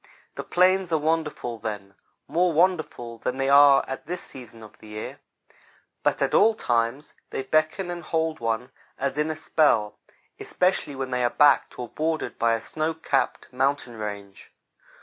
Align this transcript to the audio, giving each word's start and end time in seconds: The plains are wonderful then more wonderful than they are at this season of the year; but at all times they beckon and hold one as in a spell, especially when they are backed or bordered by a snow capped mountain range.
The 0.33 0.43
plains 0.43 0.91
are 0.91 0.97
wonderful 0.97 1.59
then 1.59 1.93
more 2.27 2.51
wonderful 2.53 3.19
than 3.19 3.37
they 3.37 3.49
are 3.49 3.85
at 3.87 4.07
this 4.07 4.23
season 4.23 4.63
of 4.63 4.79
the 4.79 4.87
year; 4.87 5.19
but 6.01 6.23
at 6.23 6.33
all 6.33 6.55
times 6.55 7.13
they 7.29 7.43
beckon 7.43 7.91
and 7.91 8.01
hold 8.01 8.39
one 8.39 8.71
as 8.97 9.19
in 9.19 9.29
a 9.29 9.35
spell, 9.35 9.99
especially 10.39 10.95
when 10.95 11.11
they 11.11 11.23
are 11.23 11.29
backed 11.29 11.77
or 11.77 11.87
bordered 11.87 12.39
by 12.39 12.53
a 12.55 12.61
snow 12.61 12.95
capped 12.95 13.53
mountain 13.53 13.95
range. 13.95 14.51